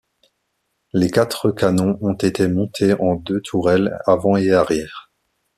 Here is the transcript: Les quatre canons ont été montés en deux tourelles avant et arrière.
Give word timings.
Les 0.93 1.11
quatre 1.11 1.51
canons 1.51 1.99
ont 2.01 2.13
été 2.15 2.47
montés 2.47 2.95
en 2.99 3.17
deux 3.17 3.39
tourelles 3.39 3.99
avant 4.07 4.35
et 4.35 4.51
arrière. 4.51 5.11